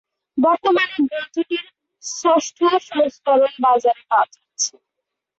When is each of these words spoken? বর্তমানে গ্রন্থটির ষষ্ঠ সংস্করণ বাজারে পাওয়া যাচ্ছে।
বর্তমানে 0.37 0.95
গ্রন্থটির 1.01 1.65
ষষ্ঠ 2.03 2.57
সংস্করণ 2.89 3.53
বাজারে 3.65 4.01
পাওয়া 4.09 4.27
যাচ্ছে। 4.33 4.73